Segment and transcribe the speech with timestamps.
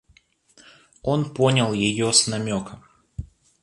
[1.03, 2.81] Он понял ее с намека.